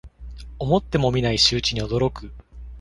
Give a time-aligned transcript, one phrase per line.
[0.57, 2.33] 思ってもみない仕打ちに驚く